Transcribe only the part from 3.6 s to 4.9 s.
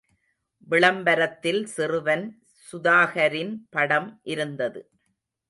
படம் இருந்தது.